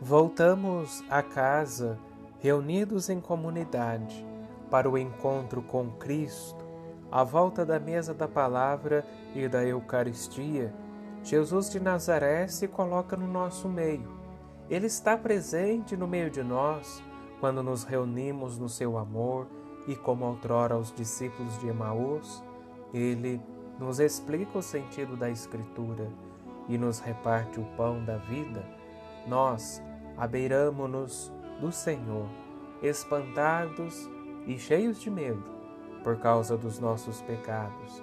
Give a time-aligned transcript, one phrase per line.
[0.00, 1.98] Voltamos a casa,
[2.38, 4.26] reunidos em comunidade,
[4.70, 6.62] para o encontro com Cristo,
[7.10, 10.70] à volta da mesa da palavra e da Eucaristia.
[11.22, 14.14] Jesus de Nazaré se coloca no nosso meio.
[14.68, 17.02] Ele está presente no meio de nós
[17.40, 19.46] quando nos reunimos no seu amor
[19.88, 22.44] e, como outrora os discípulos de Emaús,
[22.92, 23.40] ele
[23.80, 26.06] nos explica o sentido da Escritura
[26.68, 28.75] e nos reparte o pão da vida.
[29.26, 29.82] Nós,
[30.16, 32.28] abeiramo-nos do Senhor,
[32.82, 34.08] espantados
[34.46, 35.42] e cheios de medo
[36.04, 38.02] por causa dos nossos pecados,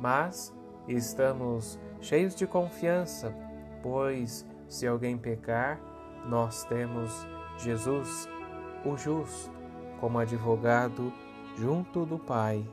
[0.00, 0.52] mas
[0.88, 3.34] estamos cheios de confiança,
[3.82, 5.80] pois se alguém pecar,
[6.26, 7.26] nós temos
[7.58, 8.28] Jesus,
[8.84, 9.52] o justo,
[10.00, 11.12] como advogado
[11.56, 12.66] junto do Pai.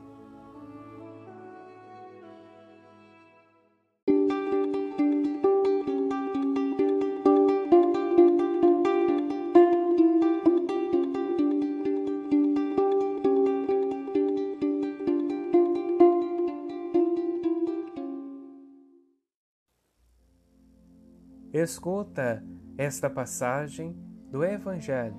[21.62, 22.44] Escuta
[22.76, 23.96] esta passagem
[24.32, 25.14] do Evangelho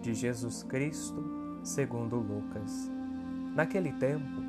[0.00, 2.88] de Jesus Cristo segundo Lucas.
[3.56, 4.40] Naquele tempo,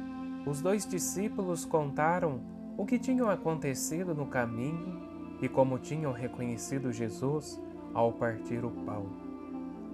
[0.46, 2.40] os dois discípulos contaram
[2.78, 5.02] o que tinham acontecido no caminho
[5.42, 7.60] e como tinham reconhecido Jesus
[7.96, 9.08] ao partir o pão.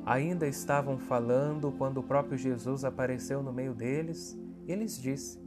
[0.05, 5.39] Ainda estavam falando quando o próprio Jesus apareceu no meio deles e lhes disse: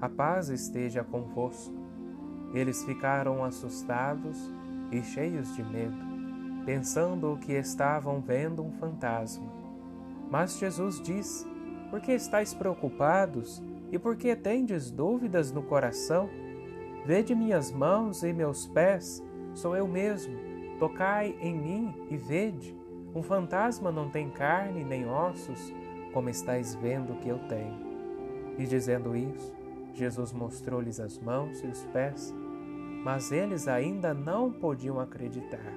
[0.00, 1.72] A paz esteja convosco.
[2.52, 4.50] Eles ficaram assustados
[4.92, 5.96] e cheios de medo,
[6.64, 9.50] pensando que estavam vendo um fantasma.
[10.30, 11.46] Mas Jesus disse:
[11.90, 16.28] Por que estáis preocupados e por que tendes dúvidas no coração?
[17.04, 19.22] Vede minhas mãos e meus pés,
[19.54, 20.36] sou eu mesmo.
[20.78, 22.76] Tocai em mim e vede.
[23.14, 25.72] Um fantasma não tem carne nem ossos,
[26.12, 27.92] como estáis vendo que eu tenho.
[28.58, 29.54] E dizendo isso,
[29.94, 32.34] Jesus mostrou-lhes as mãos e os pés
[33.04, 35.72] mas eles ainda não podiam acreditar,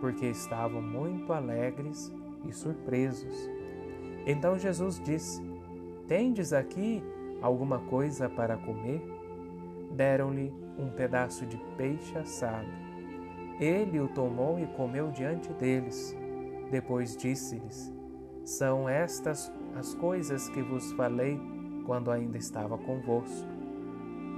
[0.00, 2.12] porque estavam muito alegres
[2.46, 3.50] e surpresos.
[4.26, 5.42] Então Jesus disse:
[6.06, 7.02] Tendes aqui
[7.40, 9.02] alguma coisa para comer?
[9.92, 12.68] Deram-lhe um pedaço de peixe assado.
[13.60, 16.16] Ele o tomou e comeu diante deles.
[16.70, 17.92] Depois disse-lhes:
[18.44, 21.40] São estas as coisas que vos falei
[21.86, 23.48] quando ainda estava convosco.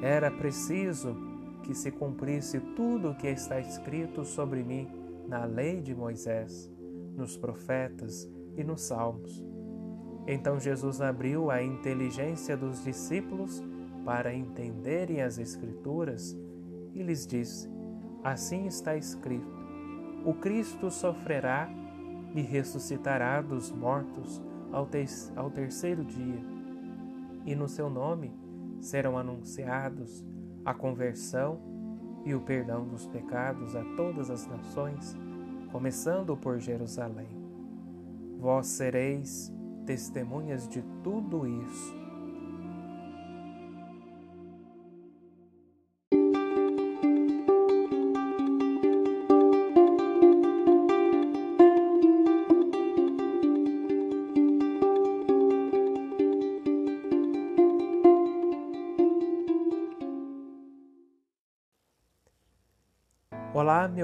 [0.03, 1.17] Era preciso
[1.67, 4.89] que se cumprisse tudo o que está escrito sobre mim
[5.27, 6.73] na lei de Moisés,
[7.17, 9.45] nos profetas e nos salmos.
[10.29, 13.63] Então Jesus abriu a inteligência dos discípulos
[14.05, 16.39] para entenderem as Escrituras
[16.95, 17.69] e lhes disse:
[18.23, 19.53] Assim está escrito:
[20.25, 21.69] O Cristo sofrerá
[22.33, 24.41] e ressuscitará dos mortos
[24.71, 26.41] ao, te ao terceiro dia,
[27.45, 28.33] e no seu nome
[28.81, 30.25] serão anunciados
[30.67, 31.61] a conversão
[32.25, 35.17] e o perdão dos pecados a todas as nações,
[35.71, 37.29] começando por Jerusalém.
[38.37, 39.55] Vós sereis
[39.87, 42.06] testemunhas de tudo isso.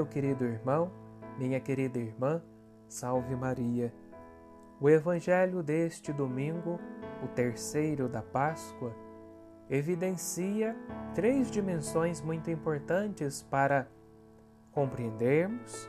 [0.03, 0.91] Meu querido irmão,
[1.39, 2.43] minha querida irmã,
[2.89, 3.95] salve Maria.
[4.81, 6.81] O Evangelho deste domingo,
[7.23, 8.93] o terceiro da Páscoa,
[9.71, 10.75] evidencia
[11.15, 13.87] três dimensões muito importantes para
[14.73, 15.89] compreendermos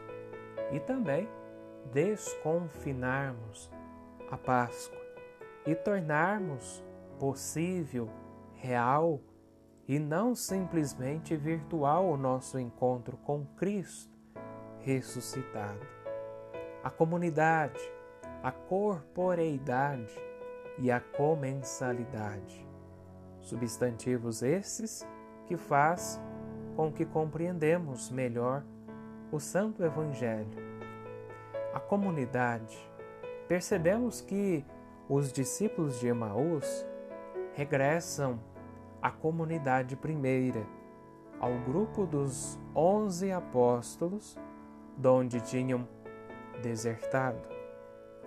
[0.72, 1.28] e também
[1.92, 3.72] desconfinarmos
[4.30, 5.02] a Páscoa
[5.66, 6.84] e tornarmos
[7.18, 8.08] possível,
[8.54, 9.20] real,
[9.88, 14.14] e não simplesmente virtual o nosso encontro com Cristo
[14.80, 15.80] ressuscitado.
[16.84, 17.80] A comunidade,
[18.42, 20.14] a corporeidade
[20.78, 22.68] e a comensalidade.
[23.42, 25.08] Substantivos esses
[25.46, 26.22] que faz
[26.76, 28.64] com que compreendemos melhor
[29.32, 30.58] o Santo Evangelho.
[31.74, 32.78] A comunidade.
[33.48, 34.66] Percebemos que
[35.10, 36.86] os discípulos de Emaús
[37.54, 38.40] regressam
[39.04, 40.66] à comunidade primeira,
[41.38, 44.40] ao grupo dos onze apóstolos,
[44.96, 45.86] donde tinham
[46.62, 47.42] desertado.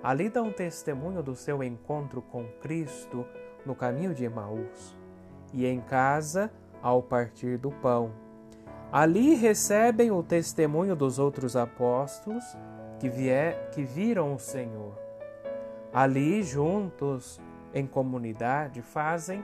[0.03, 3.25] Ali dão testemunho do seu encontro com Cristo
[3.65, 4.95] no caminho de Emaús
[5.51, 6.53] e em casa
[6.83, 8.13] ao partir do pão.
[8.93, 12.45] Ali recebem o testemunho dos outros apóstolos
[13.01, 14.93] que, vier, que viram o Senhor.
[15.91, 17.41] Ali, juntos,
[17.73, 19.43] em comunidade, fazem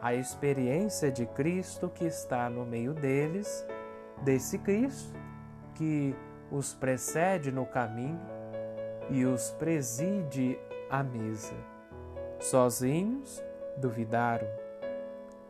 [0.00, 3.66] a experiência de Cristo que está no meio deles,
[4.22, 5.18] desse Cristo
[5.74, 6.14] que
[6.50, 8.20] os precede no caminho
[9.10, 10.58] e os preside
[10.90, 11.54] à mesa.
[12.40, 13.42] Sozinhos,
[13.76, 14.46] duvidaram.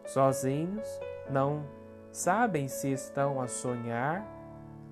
[0.04, 1.00] Sozinhos,
[1.30, 1.64] não
[2.10, 4.26] sabem se estão a sonhar,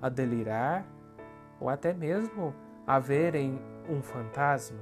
[0.01, 0.85] a delirar
[1.59, 2.53] ou até mesmo
[2.85, 3.59] a verem
[3.89, 4.79] um fantasma.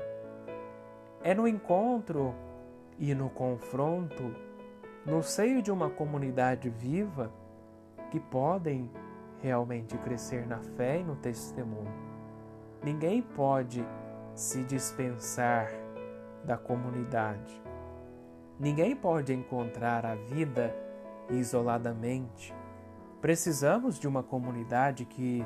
[1.24, 2.36] É no encontro
[3.00, 4.36] e no confronto,
[5.06, 7.32] no seio de uma comunidade viva,
[8.10, 8.90] que podem
[9.42, 11.94] realmente crescer na fé e no testemunho.
[12.84, 13.86] Ninguém pode
[14.34, 15.70] se dispensar
[16.44, 17.62] da comunidade.
[18.60, 20.76] Ninguém pode encontrar a vida
[21.30, 22.54] isoladamente.
[23.22, 25.46] Precisamos de uma comunidade que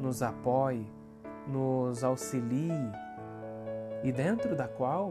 [0.00, 0.86] nos apoie,
[1.46, 2.92] nos auxilie
[4.02, 5.10] e dentro da qual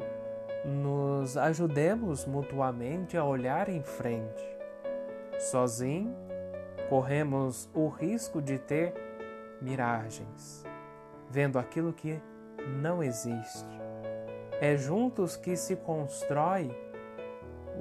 [0.66, 4.44] nos ajudemos mutuamente a olhar em frente.
[5.38, 6.16] Sozinho,
[6.90, 8.94] corremos o risco de ter
[9.62, 10.66] miragens,
[11.30, 12.20] vendo aquilo que
[12.82, 13.80] não existe.
[14.60, 16.76] É juntos que se constrói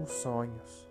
[0.02, 0.88] os sonhos.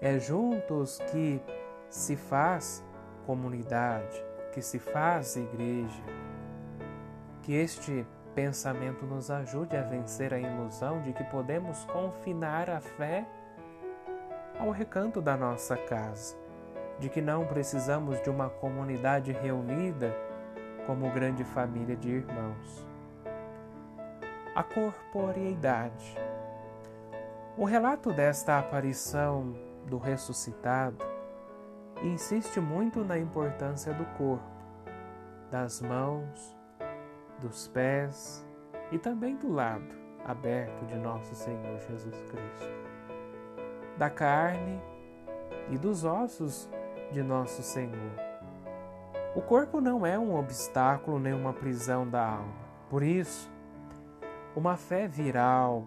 [0.00, 1.40] É juntos que
[1.88, 2.84] se faz
[3.24, 6.02] comunidade, que se faz igreja.
[7.42, 13.26] Que este pensamento nos ajude a vencer a ilusão de que podemos confinar a fé
[14.58, 16.36] ao recanto da nossa casa,
[16.98, 20.14] de que não precisamos de uma comunidade reunida
[20.86, 22.86] como grande família de irmãos.
[24.54, 26.16] A corporeidade.
[27.56, 29.54] O relato desta aparição
[29.86, 31.04] do ressuscitado
[32.02, 34.44] insiste muito na importância do corpo,
[35.50, 36.61] das mãos,
[37.42, 38.46] dos pés
[38.90, 39.94] e também do lado
[40.24, 42.72] aberto de nosso Senhor Jesus Cristo,
[43.98, 44.80] da carne
[45.68, 46.70] e dos ossos
[47.10, 48.12] de nosso Senhor.
[49.34, 52.62] O corpo não é um obstáculo nem uma prisão da alma.
[52.88, 53.50] Por isso,
[54.54, 55.86] uma fé viral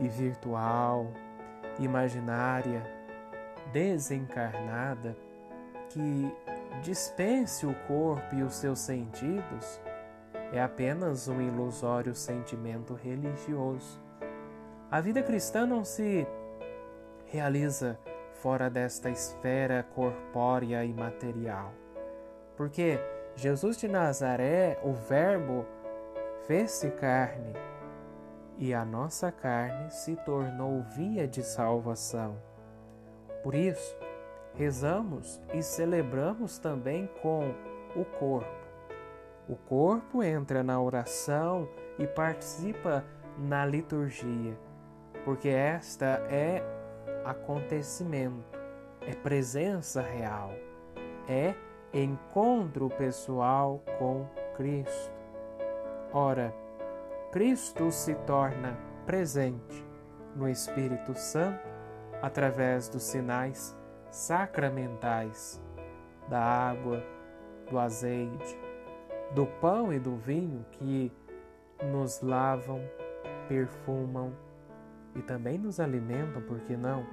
[0.00, 1.08] e virtual,
[1.78, 2.82] imaginária,
[3.72, 5.16] desencarnada,
[5.88, 6.32] que
[6.82, 9.80] dispense o corpo e os seus sentidos,
[10.52, 14.00] é apenas um ilusório sentimento religioso.
[14.90, 16.26] A vida cristã não se
[17.26, 17.98] realiza
[18.34, 21.72] fora desta esfera corpórea e material.
[22.56, 23.00] Porque
[23.34, 25.66] Jesus de Nazaré, o Verbo,
[26.46, 27.52] fez-se carne
[28.58, 32.40] e a nossa carne se tornou via de salvação.
[33.42, 33.96] Por isso,
[34.54, 37.52] rezamos e celebramos também com
[37.94, 38.65] o corpo
[39.48, 43.04] o corpo entra na oração e participa
[43.38, 44.58] na liturgia,
[45.24, 46.62] porque esta é
[47.24, 48.58] acontecimento,
[49.02, 50.50] é presença real,
[51.28, 51.54] é
[51.92, 54.26] encontro pessoal com
[54.56, 55.14] Cristo.
[56.12, 56.52] Ora,
[57.30, 59.84] Cristo se torna presente
[60.34, 61.60] no Espírito Santo
[62.20, 63.76] através dos sinais
[64.10, 65.62] sacramentais
[66.28, 67.04] da água,
[67.70, 68.65] do azeite,
[69.34, 71.12] do pão e do vinho que
[71.82, 72.80] nos lavam,
[73.48, 74.32] perfumam
[75.14, 77.06] e também nos alimentam, por que não?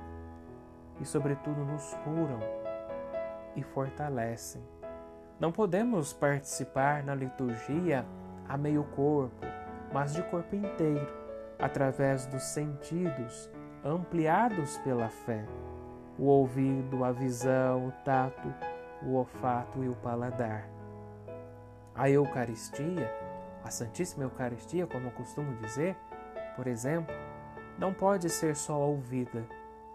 [0.99, 2.39] E, sobretudo, nos curam
[3.55, 4.63] e fortalecem.
[5.39, 8.05] Não podemos participar na liturgia
[8.47, 9.45] a meio corpo,
[9.91, 11.07] mas de corpo inteiro,
[11.59, 13.49] através dos sentidos
[13.83, 15.45] ampliados pela fé:
[16.17, 18.53] o ouvido, a visão, o tato,
[19.03, 20.72] o olfato e o paladar.
[21.95, 23.07] A Eucaristia,
[23.63, 25.95] a Santíssima Eucaristia, como eu costumo dizer,
[26.55, 27.13] por exemplo,
[27.77, 29.45] não pode ser só ouvida,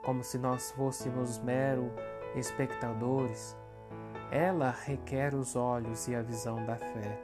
[0.04, 1.92] como se nós fôssemos mero
[2.36, 3.56] espectadores.
[4.30, 7.20] Ela requer os olhos e a visão da fé.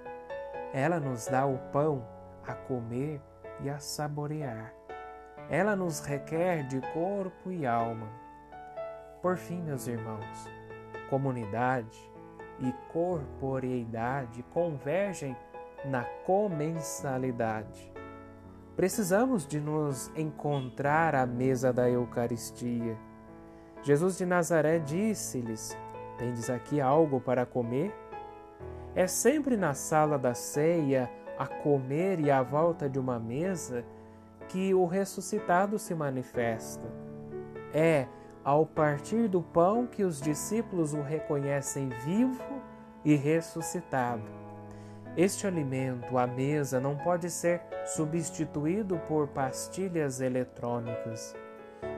[0.72, 2.04] Ela nos dá o pão
[2.44, 3.20] a comer
[3.60, 4.74] e a saborear.
[5.48, 8.08] Ela nos requer de corpo e alma.
[9.22, 10.48] Por fim, meus irmãos,
[11.08, 12.12] comunidade
[12.60, 15.36] e corporeidade convergem
[15.84, 17.92] na comensalidade.
[18.76, 22.96] Precisamos de nos encontrar à mesa da Eucaristia.
[23.82, 25.76] Jesus de Nazaré disse-lhes:
[26.18, 27.94] Tendes aqui algo para comer?
[28.94, 33.84] É sempre na sala da ceia, a comer e à volta de uma mesa,
[34.48, 36.88] que o ressuscitado se manifesta.
[37.72, 38.06] É
[38.44, 42.62] ao partir do pão que os discípulos o reconhecem vivo
[43.04, 44.22] e ressuscitado.
[45.16, 51.34] Este alimento à mesa não pode ser substituído por pastilhas eletrônicas.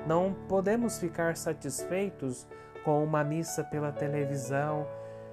[0.07, 2.47] Não podemos ficar satisfeitos
[2.85, 4.87] com uma missa pela televisão,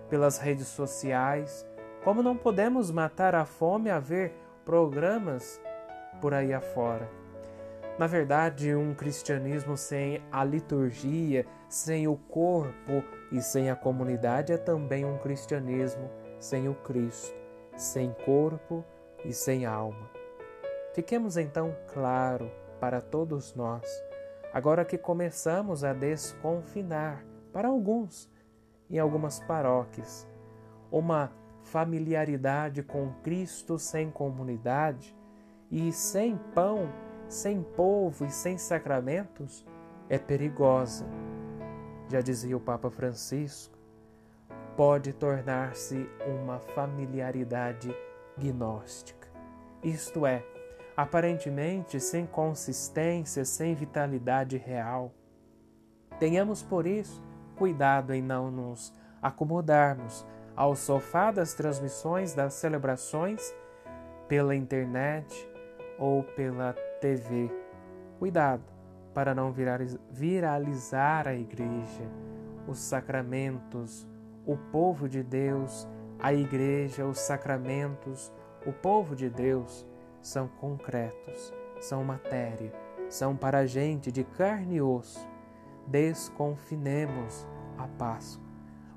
[0.09, 1.67] pelas redes sociais,
[2.03, 4.33] como não podemos matar a fome a ver
[4.65, 5.61] programas
[6.21, 7.22] por aí afora.
[7.97, 14.57] Na verdade, um cristianismo sem a liturgia, sem o corpo e sem a comunidade é
[14.57, 16.09] também um cristianismo
[16.39, 17.35] sem o Cristo,
[17.77, 18.83] sem corpo
[19.23, 20.09] e sem alma.
[20.95, 23.87] Fiquemos então claro para todos nós,
[24.51, 28.27] agora que começamos a desconfinar para alguns
[28.89, 30.27] em algumas paróquias,
[30.91, 31.31] uma
[31.61, 35.15] familiaridade com Cristo sem comunidade
[35.71, 36.91] e sem pão
[37.33, 39.65] sem povo e sem sacramentos
[40.07, 41.05] é perigosa.
[42.09, 43.77] Já dizia o Papa Francisco,
[44.77, 47.95] pode tornar-se uma familiaridade
[48.37, 49.27] gnóstica.
[49.83, 50.43] Isto é,
[50.95, 55.11] aparentemente sem consistência, sem vitalidade real.
[56.19, 57.21] Tenhamos por isso
[57.55, 60.25] cuidado em não nos acomodarmos
[60.55, 63.53] ao sofá das transmissões das celebrações
[64.27, 65.49] pela internet
[65.97, 67.51] ou pela TV.
[68.17, 68.63] Cuidado
[69.13, 69.53] para não
[70.09, 72.09] viralizar a igreja,
[72.65, 74.07] os sacramentos,
[74.45, 75.85] o povo de Deus,
[76.17, 78.31] a igreja, os sacramentos,
[78.65, 79.85] o povo de Deus
[80.21, 82.71] são concretos, são matéria,
[83.09, 85.27] são para a gente de carne e osso.
[85.85, 87.45] Desconfinemos
[87.77, 88.47] a Páscoa.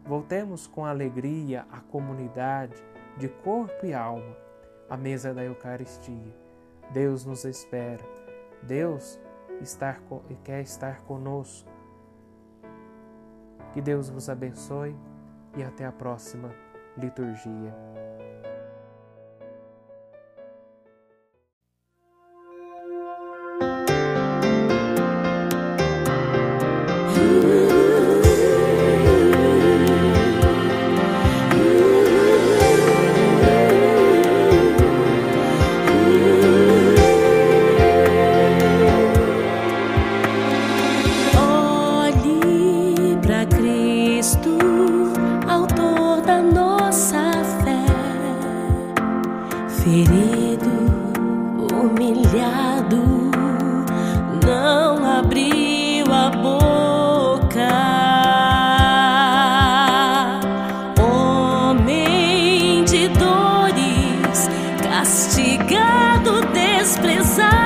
[0.04, 2.80] Voltemos com alegria à comunidade
[3.16, 4.36] de corpo e alma,
[4.88, 6.45] à mesa da Eucaristia
[6.92, 8.04] Deus nos espera.
[8.62, 9.18] Deus
[9.60, 10.00] estar,
[10.44, 11.70] quer estar conosco.
[13.72, 14.96] Que Deus vos abençoe
[15.56, 16.50] e até a próxima
[16.96, 17.74] liturgia.
[67.02, 67.65] desprezar.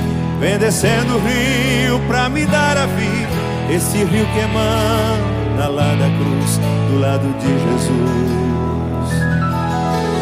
[0.41, 3.29] vem descendo o rio para me dar a vida.
[3.69, 8.31] Esse rio que emana lá da cruz, do lado de Jesus.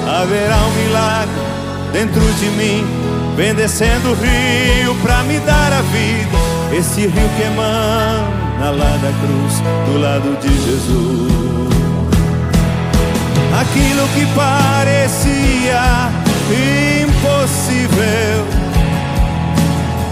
[0.05, 1.41] Haverá um milagre
[1.93, 2.86] dentro de mim,
[3.38, 6.38] vem descendo o rio para me dar a vida.
[6.77, 11.29] Esse rio que emana lá da cruz, do lado de Jesus.
[13.62, 16.12] Aquilo que parecia
[17.01, 18.59] impossível,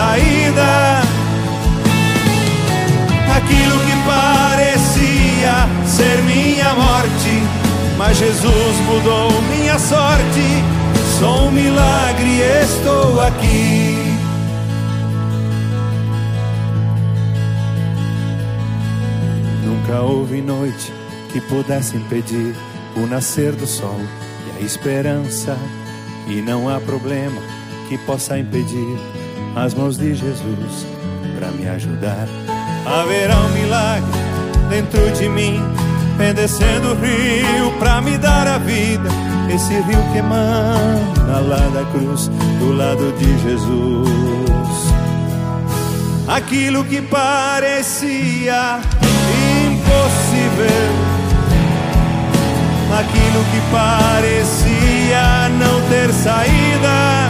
[0.00, 1.02] saída,
[3.36, 5.54] aquilo que parecia
[5.86, 7.42] ser minha morte,
[7.98, 10.46] mas Jesus mudou minha sorte.
[11.18, 14.16] Sou um milagre, estou aqui.
[19.66, 20.94] Nunca houve noite
[21.30, 22.54] que pudesse impedir
[22.96, 24.00] o nascer do sol
[24.46, 25.54] e a esperança.
[26.26, 27.42] E não há problema
[27.88, 29.19] que possa impedir
[29.56, 30.86] as mãos de Jesus
[31.38, 32.28] para me ajudar.
[32.86, 34.20] Haverá um milagre
[34.68, 35.60] dentro de mim,
[36.16, 39.08] vem descendo o rio para me dar a vida.
[39.52, 44.10] Esse rio que emana lá da cruz, do lado de Jesus.
[46.28, 48.80] Aquilo que parecia
[49.66, 51.20] impossível
[53.00, 57.29] aquilo que parecia não ter saída,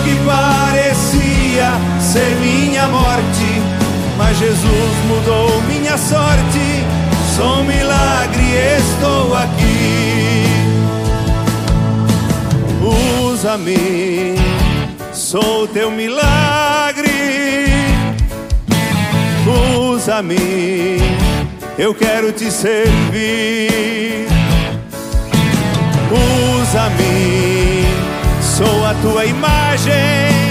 [2.11, 3.61] ser minha morte,
[4.17, 6.83] mas Jesus mudou minha sorte.
[7.35, 8.43] Sou um milagre,
[8.77, 10.45] estou aqui.
[13.31, 14.35] Usa-me,
[15.13, 17.09] sou teu milagre.
[19.89, 21.21] Usa-me
[21.81, 24.27] eu quero te servir.
[26.61, 27.85] Usa-me,
[28.41, 30.50] sou a tua imagem.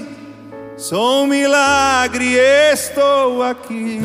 [0.91, 4.01] Sou um milagre, estou aqui.